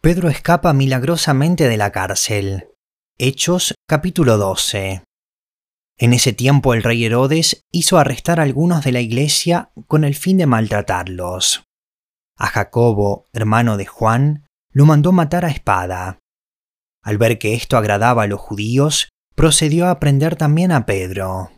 [0.00, 2.68] Pedro escapa milagrosamente de la cárcel.
[3.18, 5.02] Hechos capítulo 12.
[5.98, 10.14] En ese tiempo el rey Herodes hizo arrestar a algunos de la iglesia con el
[10.14, 11.64] fin de maltratarlos.
[12.36, 16.20] A Jacobo, hermano de Juan, lo mandó matar a espada.
[17.02, 21.50] Al ver que esto agradaba a los judíos, procedió a prender también a Pedro.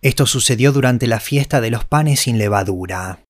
[0.00, 3.24] Esto sucedió durante la fiesta de los panes sin levadura.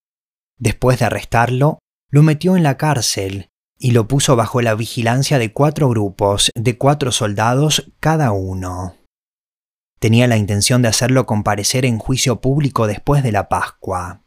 [0.58, 1.78] Después de arrestarlo,
[2.10, 3.49] lo metió en la cárcel
[3.80, 8.96] y lo puso bajo la vigilancia de cuatro grupos de cuatro soldados cada uno.
[9.98, 14.22] Tenía la intención de hacerlo comparecer en juicio público después de la Pascua.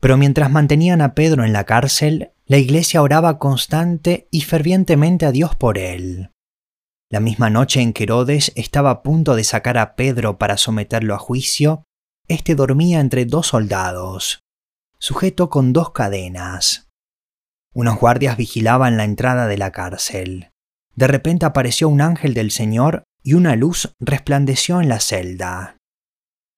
[0.00, 5.32] Pero mientras mantenían a Pedro en la cárcel, la iglesia oraba constante y fervientemente a
[5.32, 6.30] Dios por él.
[7.10, 11.14] La misma noche en que Herodes estaba a punto de sacar a Pedro para someterlo
[11.14, 11.84] a juicio,
[12.28, 14.40] éste dormía entre dos soldados,
[14.98, 16.83] sujeto con dos cadenas.
[17.74, 20.52] Unos guardias vigilaban la entrada de la cárcel.
[20.94, 25.76] De repente apareció un ángel del Señor y una luz resplandeció en la celda.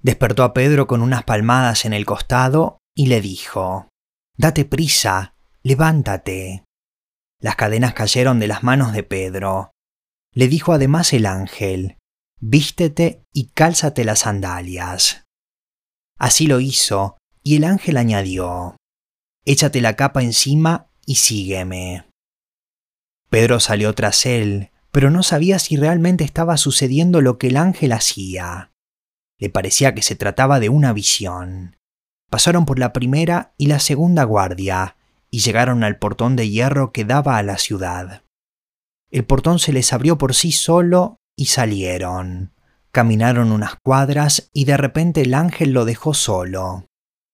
[0.03, 3.89] Despertó a Pedro con unas palmadas en el costado y le dijo,
[4.37, 6.65] Date prisa, levántate.
[7.41, 9.71] Las cadenas cayeron de las manos de Pedro.
[10.35, 11.97] Le dijo además el ángel,
[12.39, 15.25] Vístete y cálzate las sandalias.
[16.19, 18.77] Así lo hizo, y el ángel añadió,
[19.47, 22.05] Échate la capa encima y sígueme.
[23.31, 27.93] Pedro salió tras él, pero no sabía si realmente estaba sucediendo lo que el ángel
[27.93, 28.73] hacía.
[29.39, 31.77] Le parecía que se trataba de una visión.
[32.31, 34.97] Pasaron por la primera y la segunda guardia
[35.31, 38.23] y llegaron al portón de hierro que daba a la ciudad.
[39.11, 42.53] El portón se les abrió por sí solo y salieron.
[42.91, 46.87] Caminaron unas cuadras y de repente el ángel lo dejó solo.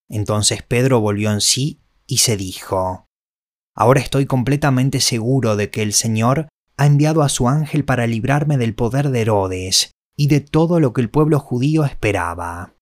[0.09, 3.07] Entonces Pedro volvió en sí y se dijo,
[3.75, 8.57] Ahora estoy completamente seguro de que el Señor ha enviado a su ángel para librarme
[8.59, 12.75] del poder de Herodes y de todo lo que el pueblo judío esperaba.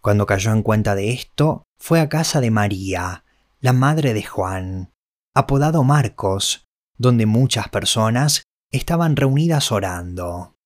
[0.00, 3.24] Cuando cayó en cuenta de esto, fue a casa de María,
[3.60, 4.92] la madre de Juan,
[5.34, 10.56] apodado Marcos, donde muchas personas estaban reunidas orando.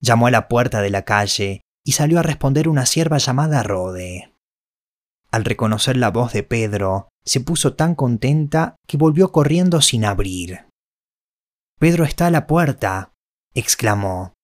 [0.00, 4.33] Llamó a la puerta de la calle y salió a responder una sierva llamada Rode.
[5.34, 10.68] Al reconocer la voz de Pedro, se puso tan contenta que volvió corriendo sin abrir.
[11.80, 13.12] Pedro está a la puerta,
[13.52, 14.34] exclamó.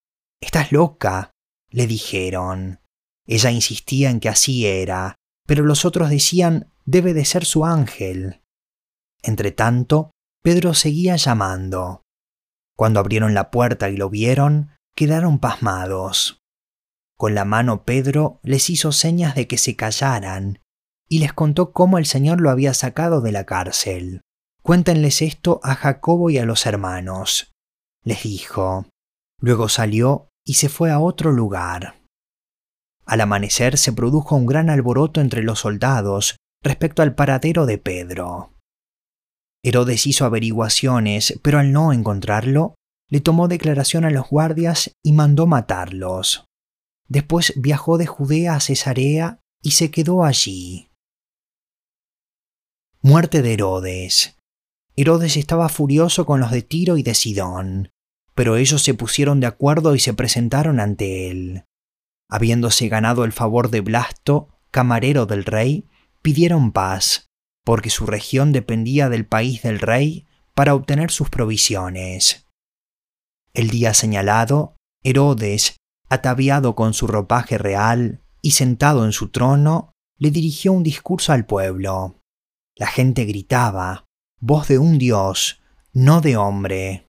[0.43, 1.31] Estás loca,
[1.71, 2.81] le dijeron.
[3.25, 5.15] Ella insistía en que así era,
[5.47, 8.43] pero los otros decían debe de ser su ángel.
[9.23, 10.11] Entretanto,
[10.43, 12.03] Pedro seguía llamando.
[12.77, 16.41] Cuando abrieron la puerta y lo vieron, quedaron pasmados.
[17.17, 20.59] Con la mano Pedro les hizo señas de que se callaran
[21.11, 24.23] y les contó cómo el Señor lo había sacado de la cárcel.
[24.63, 27.53] Cuéntenles esto a Jacobo y a los hermanos.
[28.05, 28.87] Les dijo.
[29.41, 32.01] Luego salió y se fue a otro lugar.
[33.07, 38.53] Al amanecer se produjo un gran alboroto entre los soldados respecto al paradero de Pedro.
[39.65, 42.77] Herodes hizo averiguaciones, pero al no encontrarlo,
[43.09, 46.45] le tomó declaración a los guardias y mandó matarlos.
[47.09, 50.90] Después viajó de Judea a Cesarea y se quedó allí.
[53.03, 54.37] Muerte de Herodes.
[54.95, 57.89] Herodes estaba furioso con los de Tiro y de Sidón,
[58.35, 61.65] pero ellos se pusieron de acuerdo y se presentaron ante él.
[62.29, 65.89] Habiéndose ganado el favor de Blasto, camarero del rey,
[66.21, 67.31] pidieron paz,
[67.65, 72.45] porque su región dependía del país del rey para obtener sus provisiones.
[73.55, 75.77] El día señalado, Herodes,
[76.11, 81.47] ataviado con su ropaje real y sentado en su trono, le dirigió un discurso al
[81.47, 82.20] pueblo.
[82.81, 84.07] La gente gritaba,
[84.41, 85.61] voz de un Dios,
[85.93, 87.07] no de hombre.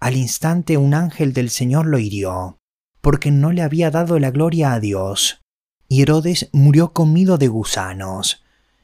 [0.00, 2.58] Al instante un ángel del Señor lo hirió,
[3.00, 5.40] porque no le había dado la gloria a Dios,
[5.88, 8.42] y Herodes murió comido de gusanos,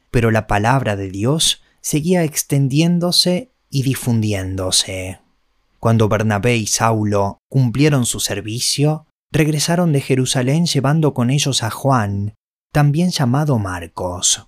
[0.09, 5.19] pero la palabra de Dios seguía extendiéndose y difundiéndose.
[5.81, 12.35] Cuando Bernabé y Saulo cumplieron su servicio, regresaron de Jerusalén llevando con ellos a Juan,
[12.71, 14.47] también llamado Marcos.